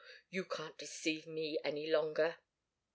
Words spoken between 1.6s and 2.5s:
any longer."